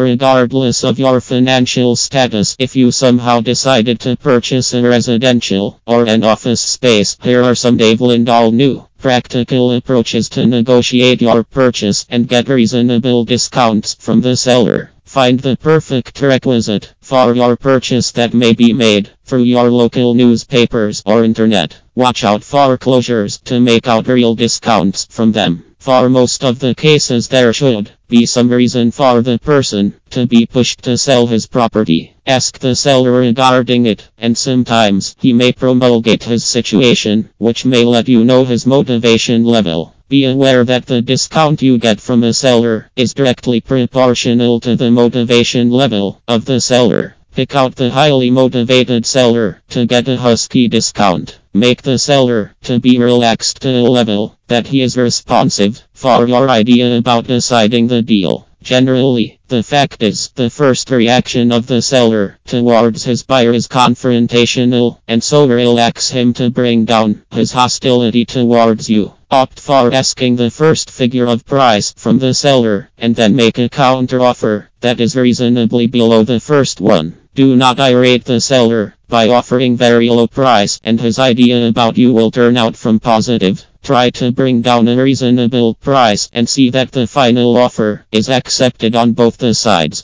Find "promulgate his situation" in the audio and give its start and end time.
35.52-37.30